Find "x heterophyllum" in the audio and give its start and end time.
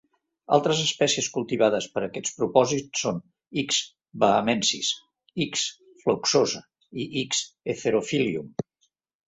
7.25-8.53